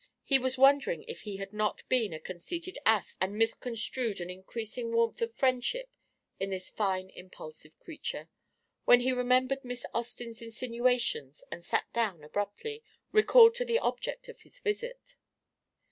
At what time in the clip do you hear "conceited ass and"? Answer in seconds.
2.19-3.37